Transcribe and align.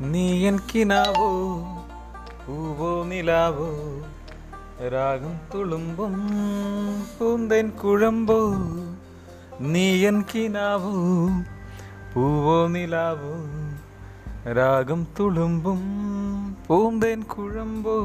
നീ 0.00 0.48
എനിക്കിനാവോ 0.48 0.58
കിനാവോ 0.72 1.28
പൂവോ 2.46 3.04
നിലാവോ 3.04 3.68
രാഗം 4.88 5.40
തുളുമ്പും 5.54 6.14
പൂന്തൻ 7.18 7.70
കുഴമ്പോ 7.70 8.38
നീ 9.60 10.06
എനിക്കിനാവോ 10.06 10.22
കിനാവോ 10.34 10.92
പൂവോ 12.14 12.66
നിലാവോ 12.66 13.34
രാഗം 14.52 15.06
തുളുമ്പും 15.20 15.80
പൂന്തൻ 16.68 17.22
കുഴമ്പോ. 17.22 17.96